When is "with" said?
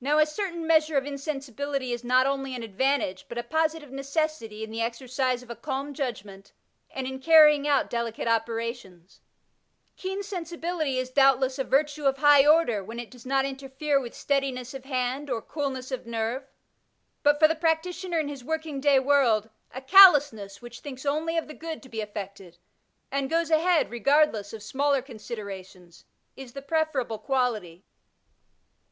13.98-14.14